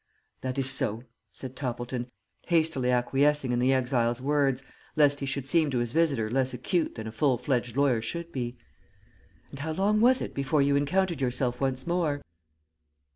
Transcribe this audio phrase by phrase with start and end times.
[0.41, 2.09] "That is so," said Toppleton,
[2.47, 4.63] hastily acquiescing in the exile's words,
[4.95, 8.31] lest he should seem to his visitor less acute than a full fledged lawyer should
[8.31, 8.57] be.
[9.51, 12.23] "And how long was it before you encountered yourself once more?"